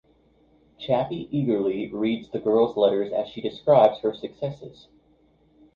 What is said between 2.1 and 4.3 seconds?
the girl's letters as she describes her